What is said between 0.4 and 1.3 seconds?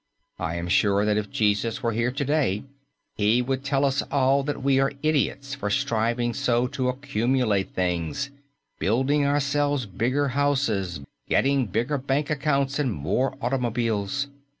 am sure that if